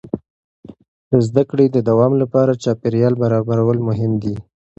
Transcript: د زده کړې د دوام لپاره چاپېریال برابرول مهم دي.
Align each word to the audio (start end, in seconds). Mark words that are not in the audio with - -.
د 1.09 1.11
زده 1.27 1.43
کړې 1.49 1.65
د 1.71 1.77
دوام 1.89 2.13
لپاره 2.21 2.59
چاپېریال 2.63 3.13
برابرول 3.23 3.77
مهم 3.89 4.11
دي. 4.23 4.35